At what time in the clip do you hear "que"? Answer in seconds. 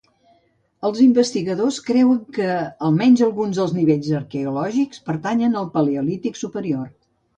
2.37-2.47